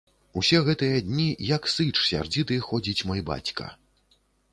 Усе 0.39 0.59
гэтыя 0.67 1.01
дні, 1.09 1.25
як 1.49 1.67
сыч, 1.73 1.93
сярдзіты 2.05 2.57
ходзіць 2.69 3.05
мой 3.11 3.21
бацька. 3.29 3.69